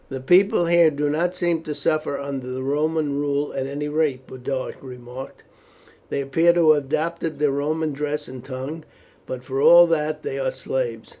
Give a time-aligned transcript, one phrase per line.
[0.09, 4.25] "The people here do not seem to suffer under the Roman rule at any rate,"
[4.25, 5.43] Boduoc remarked;
[6.09, 8.83] "they appear to have adopted the Roman dress and tongue,
[9.27, 11.09] but for all that they are slaves."